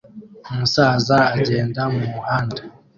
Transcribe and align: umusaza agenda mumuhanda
umusaza 0.51 1.17
agenda 1.37 1.81
mumuhanda 1.95 2.61